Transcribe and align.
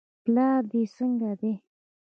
پلار 0.23 0.61
دې 0.71 0.81
څنګه 0.95 1.31
دی. 1.39 1.53